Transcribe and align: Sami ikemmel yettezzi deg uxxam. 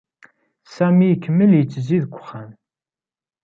Sami 0.75 1.07
ikemmel 1.09 1.51
yettezzi 1.55 1.97
deg 2.03 2.13
uxxam. 2.19 2.51